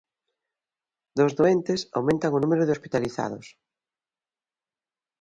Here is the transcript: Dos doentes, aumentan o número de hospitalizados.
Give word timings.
Dos 1.19 1.31
doentes, 1.39 1.79
aumentan 1.97 2.31
o 2.33 2.39
número 2.43 2.63
de 2.65 2.73
hospitalizados. 2.75 3.47